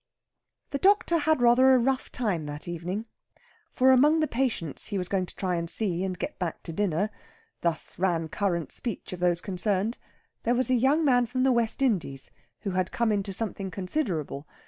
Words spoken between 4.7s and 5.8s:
he was going to try to